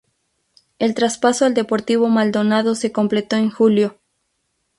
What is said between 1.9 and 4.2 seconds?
Maldonado se completó en julio.